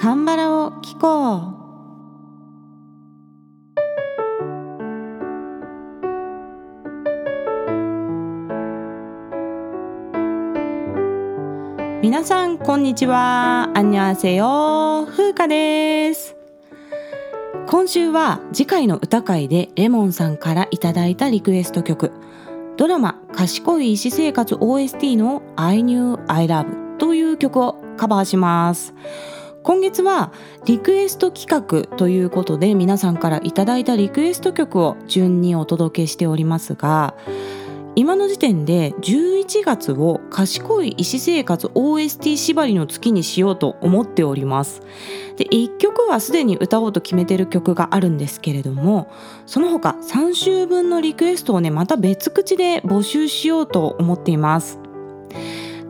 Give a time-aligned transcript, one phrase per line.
[0.00, 1.60] カンバラを聞こう。
[12.00, 13.70] 皆さんこんにちは。
[13.74, 16.34] アンニャセヨ風花です。
[17.66, 22.10] 今週は次回の歌会でレモンさんからいただいたリクエスト曲。
[22.78, 28.94] ドラマ賢い医師生活 OST の I knew I love という曲をカバーします。
[29.62, 30.32] 今月は
[30.64, 37.14] リクエスト企画ということで皆さんからいただいたリクエスト曲を順にお届けしておりますが
[37.94, 44.80] 今の時点で11月を賢い医師生活 OST 縛りの月にしようと思っております。
[45.36, 49.10] で1曲はすでに歌おうと決めてる曲があるんですけれども
[49.46, 54.78] その他3週分のリクエストをねまた別口で募集しようと思っています。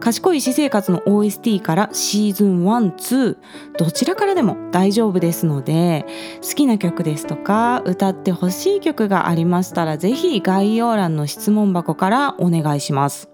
[0.00, 3.36] 賢い私生活の OST からシーズン1、2
[3.78, 6.06] どちらからでも大丈夫ですので
[6.42, 13.30] 好きな曲ですとか歌ってほしい曲がありましたらぜひ概要欄の質問箱からお願いします。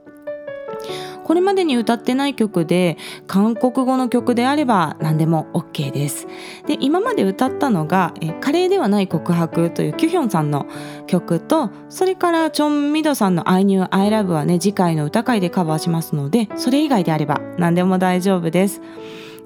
[1.27, 2.97] これまでに歌ってない曲で
[3.27, 6.29] 韓国語の曲であれば何でも OK です。
[6.69, 10.67] で今まで歌ったのが「え華麗ではない告白」というキュヒョンさんの
[11.09, 18.81] 曲とそれからチョン・ミドさんの「I knew I love」はね次回の歌会でカバーしますのでそれ以外であれば何でも大丈夫です。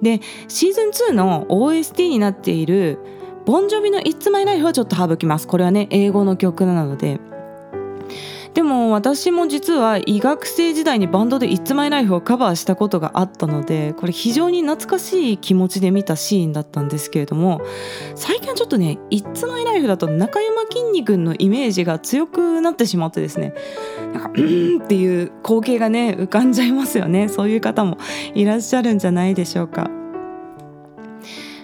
[0.02, 2.98] でシーズン2の OST になっている
[3.46, 5.48] ボンジョビの「It's My Life」はちょっと省きます。
[5.48, 7.29] これはね英語の曲なので。
[8.54, 17.60] でも私も実は医学生時代にバンドで「It's My Life」をカバーしたことがあったのでこれ非常に懐かしい気持ちで見たシーンだったんですけれども
[18.16, 23.54] 最近はちょっとね「It's My Life」だと中山きんに君のイメージが強くなってしまってですね
[24.12, 27.98] なんか「うん」っていう光景がね浮かんじゃいますよねそういう方も
[28.34, 29.90] いらっしゃるんじゃないでしょうか。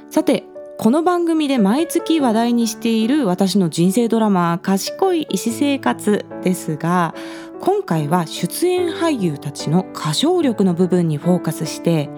[0.08, 0.44] さて
[0.78, 7.14] この番組で毎月話題にしている私の人生ドラマ「賢い医師生活」ですが
[7.60, 12.10] 今回は出演俳優たちの歌唱力の部分にフォーカスして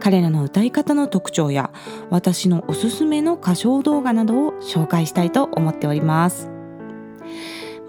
[0.00, 1.70] 彼らの歌い方の特徴や
[2.10, 6.50] 私のおすすめの歌唱動画などを紹介したいと思っております。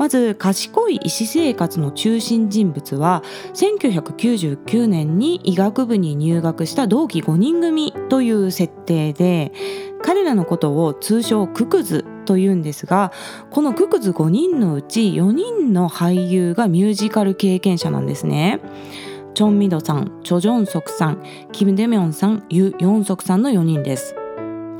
[0.01, 3.21] まず賢い医師生活の中心人物は
[3.53, 9.51] 1999年に医学部に入学した同期5人組という設定で
[10.01, 13.11] 彼らのことを通称ククズというんですが
[13.51, 18.59] このククズ5人のうち4人の俳優がミュージカル経験者なんですね。
[19.35, 24.15] チョン・ミドさん、チョ・ジョンソクさん、キム・デミョンさん、ユ・ヨンソクさんの4人です。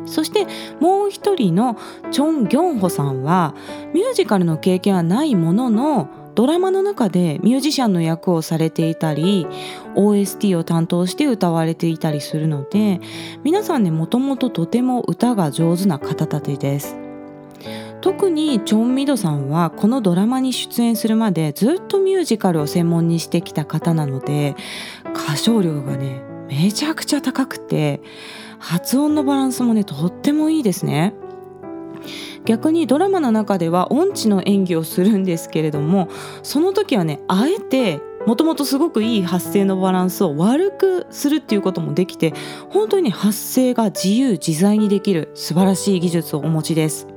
[0.05, 0.47] そして
[0.79, 1.77] もう一人の
[2.11, 3.55] チョン・ギョンホさんは
[3.93, 9.47] ミュージカルの経験はないもののドラマの中でミュージシャンの役をされていたり
[9.95, 13.01] OST を担当して歌われていたりするので
[13.43, 16.97] 皆さんねもともととても歌が上手な方たちです。
[18.01, 24.55] 特にチョン・ミドさんはこのドラマに出演するまでずっとミュージカルを専門にしてきた方なので
[25.13, 28.01] 歌唱力がねめちゃくちゃ高くて
[28.61, 31.13] 発音のバランスもねとってもいいですね。
[32.45, 36.09] 逆にドラマの中では音痴の演技をするんですけれども
[36.41, 42.33] その時はねあえてもともとすごくいい発声のバランスを悪くするっていうこともできて
[42.69, 47.07] 本当に、発声が自由自在にできる素晴らしい技術をお持ちです。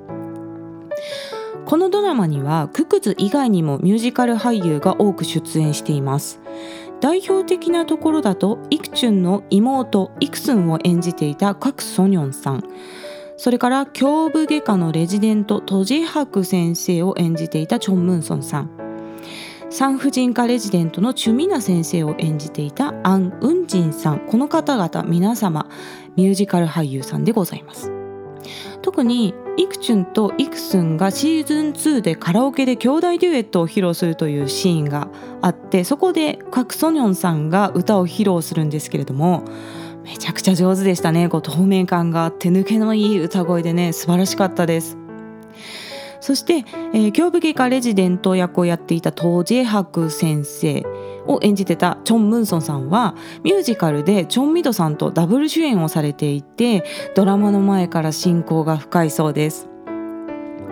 [1.67, 6.41] このドラマにはククズ以外にもミュージカル俳優が多く出演しています。
[7.01, 12.65] 代表的なところだとイクチュンの妹イクスンを演じていたカク・ソニョンさん。
[13.37, 18.71] それから胸部外科のレジデントトジハク先生を演じていたチョン・ムンソンさん。
[19.71, 24.21] 産婦人科レジデントのチュミナ先生を演じていたアン・ウンジンさん。
[24.21, 25.69] この方々皆様
[26.17, 27.94] ミュージカル俳優さんでございます。
[28.85, 35.09] 特にイクチュンとイクスンがシーズン2でカラオケで兄弟デュエットを披露するというシーンが
[35.41, 39.43] あってそこでカク・ソニョンさんが歌を披露するんですけれども
[40.03, 41.31] めちゃくちゃ上手でしたね。
[41.31, 44.99] こう透明感があって抜けのいい歌声でね素晴らしかったです。
[46.21, 46.57] そして、
[46.93, 50.83] えー、胸部外科レジデント役をやっていたトー・ジェハク先生
[51.27, 56.85] を演じてたチョン・ムンソンさんはミュージカルでチョン・ミドさんとダブル主演をされていて
[57.15, 59.69] ドラマの前から親交が深いそうです。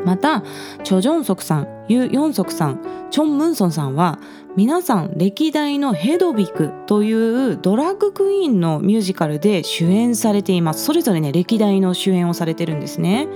[0.05, 0.43] また
[0.83, 4.19] チョ・ジョンソクさんユ・ヨンソクさんチョン・ムンソンさんは
[4.57, 10.85] 皆さん歴代のヘドビクというドラッグクイーンのミュージカルで主演されています。
[10.85, 13.29] それぞれね歴代の主演をされてるんですね。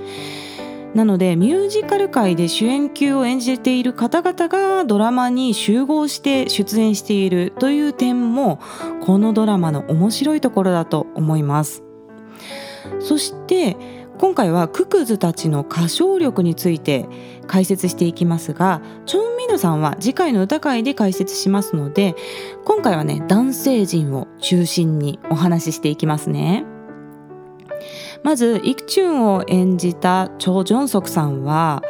[0.94, 8.60] なのでミュージカル界で主演級を演じている方々がドラマに集合して出演しているという点も
[9.02, 11.82] このドラマの面白いところだと思います。
[13.00, 13.76] そして
[14.18, 17.06] 今回はククズたちの歌唱力について
[17.46, 22.14] 解説していきますがチョン・ミヌさんは次回の歌会で解説しますので
[22.64, 26.64] 今回はね男性陣を中心にお話ししていきますね。
[28.22, 31.82] まずイクチュンを演じたチョ・ジョンソクさんは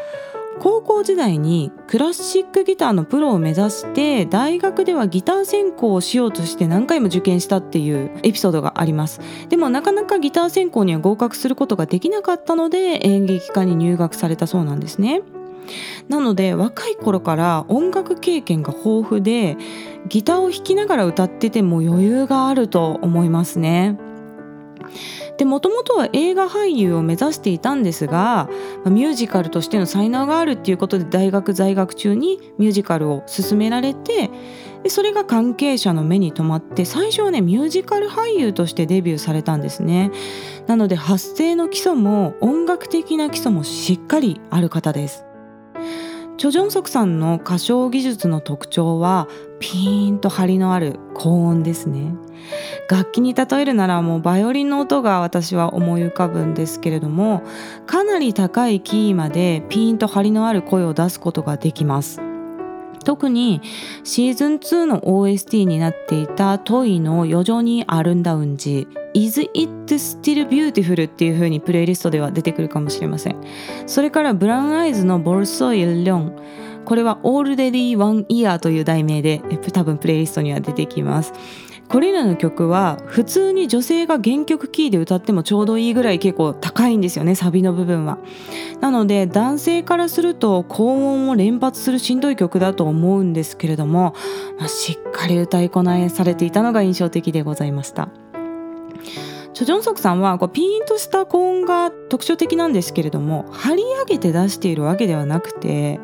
[0.59, 9.21] 高校時代にクラシックギターのプロを目指して大学ではギター専攻をしようとして何回も受験したっていうエピソードがあります。
[9.49, 15.23] でもなかなかギター専攻には合格することができなかったので演劇科に入学されたそうなんですね。
[16.09, 19.57] なので若い頃から音楽経験が豊富で
[20.09, 23.99] ギターを弾きながら歌ってても余裕があると思いますね。
[25.39, 28.49] でもともとは映画俳優を目指していたんですが
[28.87, 34.31] ミュージカルとしての才能があるっていうことで大学在学中にミュージカルを勧められて
[34.83, 40.13] でそれが関係者の目に留まって最初はねミュージカル俳優としてデビューされたんですね。
[40.67, 45.25] なので発声の基礎も音楽的な基礎もしっかりある方です。
[46.39, 49.27] チョ・ジョンソクさんの歌唱技術の特徴は
[49.59, 52.15] ピーンと張りのある高音ですね。
[52.89, 57.43] 楽器に例えるならもうバイオリンの音が私は思い浮かぶんですけれども
[57.87, 62.21] かなり高いキーまでピーンと張りのある声を出すことができます。
[63.07, 63.63] 特に
[64.03, 73.37] シーズン2の OST になっていたトイの「余剰にアルンダウンジ」「Is It Still Beautiful」っていう風にプレイリストでは出てくるかもしれません。
[73.87, 76.33] それからブラウンアイズの「ボルソイルリョン」
[76.85, 79.41] これは「Already One Year」という題名で
[79.73, 81.33] 多分プレイリストには出てきます。
[81.89, 88.19] これらの曲は普通に女性が原曲キーで歌ってもちょうどいいぐらい結構高いんですよねサビの部分は。
[88.81, 94.15] なので男性からすると高音を連発するしんどい曲だと思うんですけれども、
[94.59, 98.09] まあ、しっかり歌いこなえされていたのが印象的でございました。
[99.57, 105.99] チョ・ジョンソクさんはこうピーンとした高音が特徴的なんですけれども張り上げて出しているわけではなくて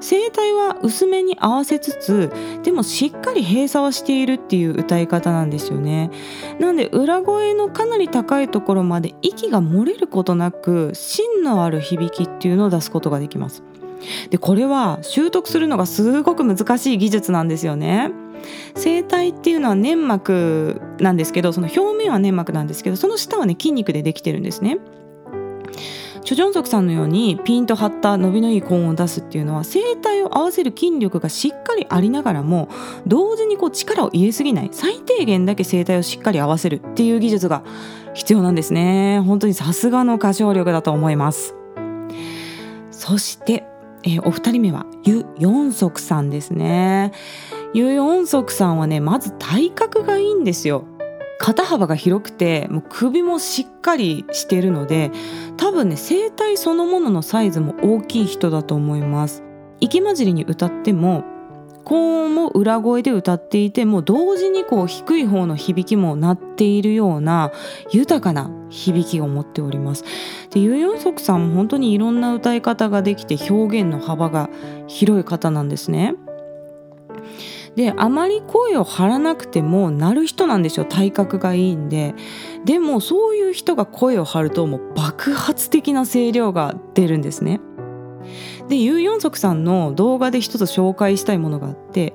[0.00, 6.10] 声帯は薄めに合わせつつでもしっかり閉鎖はしているっていう歌い方なんですよね。
[6.58, 13.62] なんで裏声のかなり高いところまで息が漏れることなく芯のある響きっていうのを出すことができます。
[14.30, 18.23] でこれは習得するのがすごく難しい技術なんですよね。
[18.76, 24.78] 声帯っていうのは粘膜なんですけどその表面は粘膜なんですけどその下はね筋肉でできてるんですね。
[26.24, 32.70] チョ・ジョンソクさんのようにピンと張った伸びのいい高音を出すっていうのは声帯を合わせる筋力がしっかりありながらも
[33.06, 37.62] 同時にこう力を入れすぎない最低限だけ声帯をしっかり合わせるっていう技術が
[38.14, 39.20] 必要なんですね。
[39.20, 41.54] 本当にさすがの歌唱力だと思います。
[42.90, 43.64] そして、
[44.04, 47.12] えー、お二人目はユ・ヨンソクさんですね。
[47.74, 50.84] ユ・ヨンソクさんはねまず体格がいいんですよ。
[51.40, 55.10] 肩幅が広くてもう首もしっかりしてるので
[55.56, 59.42] 多分ね声帯そのもののサイズも大きい人だと思います。
[59.80, 61.24] 息混じりに歌っても
[61.84, 67.52] 高音も裏声で歌っていても同時にこう低い方の響きも鳴っているような
[67.92, 70.04] 豊かな響きを持っております。
[70.50, 74.48] でユ・ヨンソクさんも本当にいろんな歌い方ができて表現の幅が
[74.86, 76.14] 広い方なんですね。
[77.76, 80.84] であまり声を張らなくても鳴る人なんですよ。
[80.84, 82.14] 体格がいいんで。
[82.64, 87.60] でもそういう人が声を張るともう爆発的な声量が出るんですね。
[88.68, 92.14] でユー・ヨンソクさんの動画で一つ紹介したいものがあって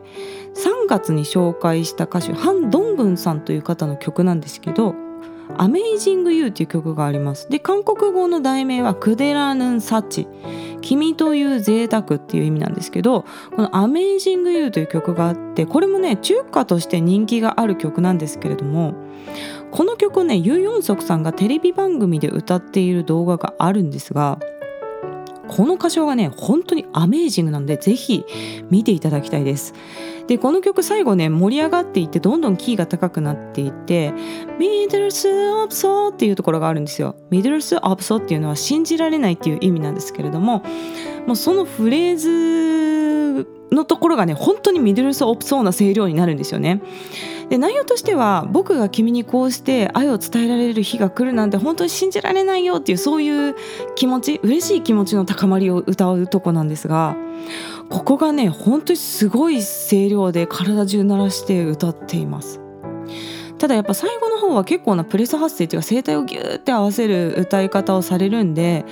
[0.56, 4.96] 3月に紹介した歌手ハン・ドングンさんという方の曲なんですけど
[5.58, 7.50] 「アメイジング・ユー」っていう曲があります。
[7.50, 10.28] で韓国語の題名は「クデラヌン・サチ」
[10.80, 18.94] 君という贅沢っていう意味なんですけどこの「アメイジング・ユー」という曲があってこれもね中華として人気がある曲なんですけれども
[19.72, 24.40] この曲ねユ・ヨンソクさんがテレビ番組で歌っている動画があるんですが
[25.50, 28.26] この歌唱がね本当にアメージングなんでぜひ
[28.70, 29.74] 見ていただきたいです。
[30.28, 34.14] でこの曲最後ね盛り上がっていってどんどんキーが高くなっていって
[34.60, 37.16] ミドルスアプソっていうところがあるんですよ。
[37.32, 40.64] ミドルスアプソっていうのは信じられないっていう意味なんですけれども
[41.26, 42.18] もうそのフレー
[43.44, 46.82] ズのところがね本当にミドルスオプソーな声量になるんですよね。
[47.50, 53.56] で内容としては僕が君にこうして愛を伝えられる日が来るなんて本当に信じられないよっていうそういう
[53.96, 57.16] 気持ち嬉しい気持ちの高まりを歌うとこなんですが
[57.90, 62.62] ここがね本当にすごい声量で体中鳴らして歌っています。
[63.58, 68.86] ただやっぱ最後の方は結構なプレス発声っていうか声帯をギューって合わせる歌い方をされるんで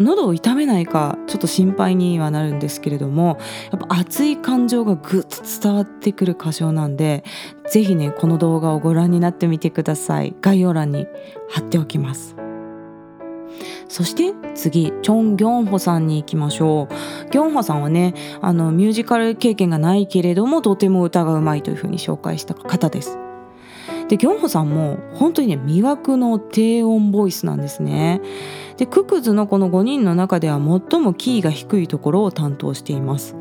[0.00, 3.38] 喉を痛めないかちょっと心配にはなるんですけれども
[3.70, 7.24] やっぱ熱い感情がぐっと伝わってくる歌唱なんで
[7.70, 10.34] 是非ねこの動画をご覧になってみてください。
[10.40, 11.06] 概要欄に
[11.48, 12.36] 貼っておきます。
[13.88, 17.30] そして次チョン・ギョンホさんに行きましょう。
[17.30, 23.18] ギョンホさんはねあのミュージカル経験がないけれどもとても歌がうまいというふうに紹介した方です。
[24.08, 28.20] でギョンホさんも本当にね魅惑の低音ボイスなんですね。
[28.76, 33.36] でククズのこの5人の中では最もキーが低いところを担当しています。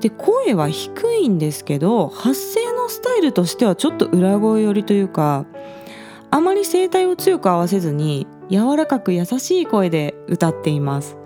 [0.00, 5.44] で声は低いんですけど発声のスタイルとしてはちょっと裏声寄りというか
[6.30, 11.16] あまり声帯を強く合わせずに柔らかく優しい声で歌っています。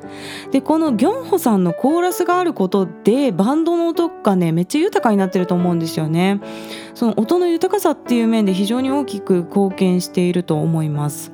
[0.50, 6.40] でこのギョンホさんのコーラスがあることでバンドの音がねめっちゃ豊かになってると思うんですよね。
[6.94, 11.32] その音の豊かさっていう面で非常に大きく貢献していると思います。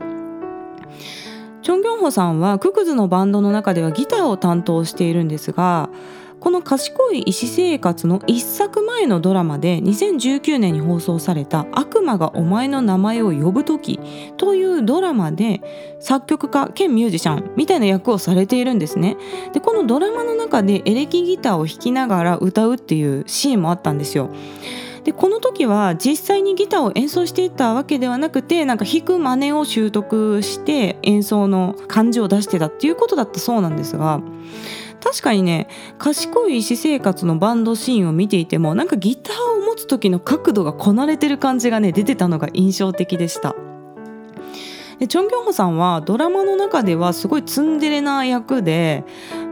[1.68, 5.90] チョン・ギョンホさんはククズのバンドの中ではギターを担当しているんですが
[6.40, 14.00] この賢い医師生活の一作前のドラマで2019年に放送された悪魔がお前の名前を呼ぶ時
[14.38, 15.60] というドラマで
[16.00, 19.18] 作曲家兼ミュージシャンみたいな役をされているんですね。
[19.52, 24.30] で、このドラマの中でエレキギターを弾きながら歌うっていうシーンもあったんですよ。
[25.08, 34.20] でこの時は実際にギターを演奏していたわけではなくてなんか弾く真似を習得して演奏の感じを出してたっていうことだったそうなんですが
[35.02, 43.56] 確かにね賢い私生活のバンドシーンを見ていてもなんかギターを持つ時の角度がこなれてる感じがね出てたのが印象的でした。
[44.98, 49.04] でチョン・ギョンホさんはドラマの中ではすごいツンデレな役で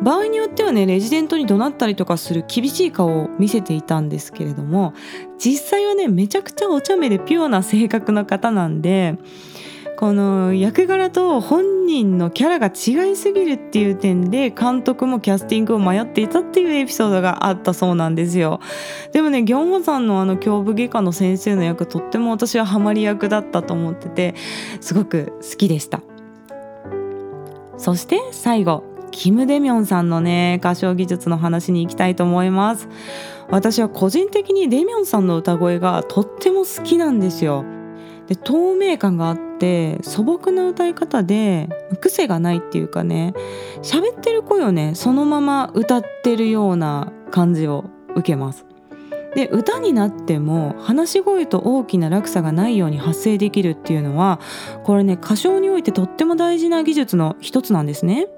[0.03, 4.95] 場合によってはねレジデントに怒鳴ったりとかする厳しい顔を見せていたんですけれども
[5.39, 9.19] 実際はねめちゃくちゃお茶目でピュアな性格の方なんで
[9.97, 18.61] この役柄と本人のキャラが違いすぎるっていう点で監督もキャスティングを迷っていたっていうエピソードがあったそうなんですよ。
[19.13, 24.35] でもねギョンホさんのあの胸部外科の先生の役とっても私はハマり役だったと思ってて
[24.83, 26.03] すごく好きでした。
[27.79, 32.89] そして最後キム・デミョンさんのね歌唱技術の話に行きたいと思います。
[33.49, 37.65] 私は個人的にデミョンさんの歌声がとっても好きなんですよ。
[38.29, 41.69] で透明感があって素朴な歌い方で
[42.01, 43.35] 癖がないっていうかね
[43.83, 48.65] 喋ってる声をねそのまま歌ってるような感じを受けます。
[49.35, 54.41] で歌になっても話し声と大きな落差がないように発声できるっていうのは
[54.83, 58.29] これね歌唱においてとっても大事な技術の一つなんですね。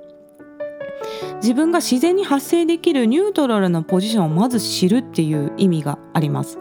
[1.36, 6.58] 自分が自然に発声できるニュートラルなポジションをまず知るっていう意味があります。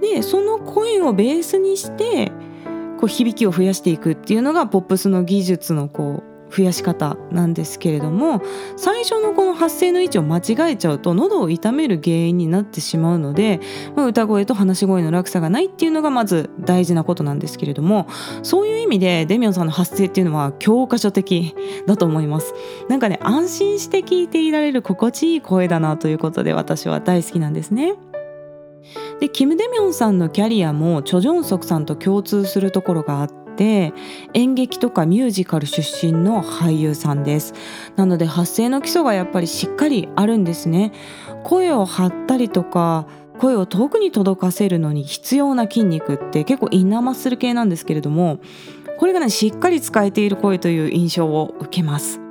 [0.00, 2.32] でその声をベースにして
[2.98, 8.42] こう響きを増やしていくっていうのがポップスの技術のこう増やし方なんですけれども
[8.76, 13.60] 最初のこの発声の位置を間違えちゃうと喉を痛める原因になってしまうので、
[13.94, 18.08] まあ、歌声と話し声の落差がないっていうのがまず大事なことなんですけれども
[18.42, 21.54] そういう意味でデミョンさんの発声っていうのは教科書的
[21.86, 22.54] だと思います
[22.88, 27.94] なんかね安心して聞いていられる心地いい声だなということで私は大好きなんですね。
[29.20, 33.92] でキム・デミョンさんのキャリアもチョ・ジョンソクさんと共通するところがあって
[34.34, 37.54] 演劇とかミュージカル出身の俳優さんです。
[37.96, 40.92] なので発声の基礎がやっぱりしっかりあるんですね。
[41.44, 43.06] 声を張ったりとか
[43.38, 48.38] 声を遠くに届かせるのに必要な筋肉って結構インナーマッスル系なんですけれども
[48.98, 52.27] これがねしっかり使えている声という印象を受けます。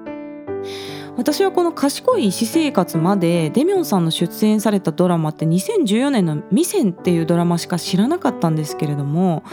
[1.17, 9.43] 私はこの賢い私生活までデミョンさんの出演されたドラマって2014年の「ミセン」っていうドラマしか知らなかったんですけれども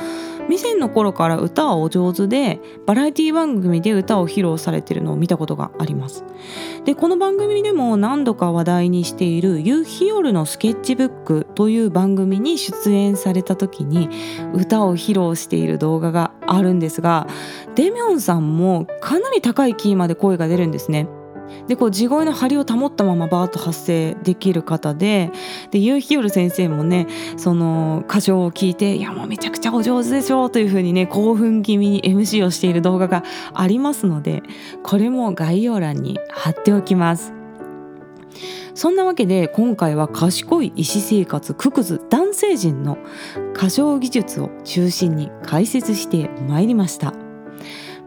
[0.46, 6.22] ミセンの頃から歌はお上手でバラエティ番組で歌を披露されてるのを見たことがあります。
[6.84, 14.10] でこの番組でも何度か話題にしている「夕日夜のスケッチブック」という番組に出演された時に
[14.52, 17.26] 歌を披露している動画があるんですが
[17.74, 21.08] デミョンさんもかなり高いキーまで声が出るんですね。
[21.66, 25.30] でこう地声の張りを保ったままバーッと発声できる方で
[25.70, 27.06] で夕日夜先生もね
[27.36, 34.42] その歌唱を聞いて「いやもうめちゃくちゃお上手でしょ」というふうにね興奮気味に MC をしている動画がありますので
[34.82, 37.32] これも概要欄に貼っておきます。
[38.74, 42.98] そんなわけで今回は賢い医師生活ククズ男性陣の
[43.54, 47.23] 歌唱技術を中心に解説してまいりました。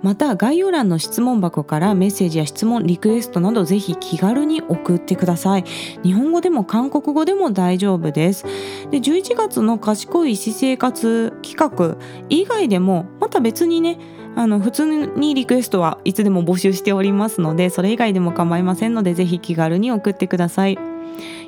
[0.03, 5.63] また概要欄の質問箱からメッセージや質問リクエストなどぜひ気軽に送ってください。
[6.03, 8.45] 日本語でも韓国語でも大丈夫です。
[8.91, 11.97] で11月の賢い私生活企画。
[12.29, 13.99] 以外でもまた別にね
[14.35, 20.77] あの普通にリクエストはいつでも募集しておりますのでそれ以外でも構いませんのでぜひ気軽に送ってください。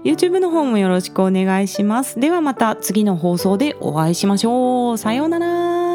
[0.04, 2.20] YouTube の方もよろしくお願いします。
[2.20, 4.98] ではまた次の放送でお会いしましょう。
[4.98, 5.89] さようなら。